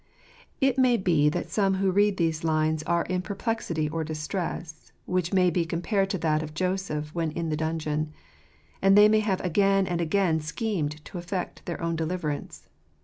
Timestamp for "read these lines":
1.91-2.81